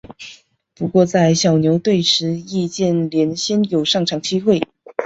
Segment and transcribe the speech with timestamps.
[0.73, 4.59] 不过在小牛队时易建联鲜有上场机会。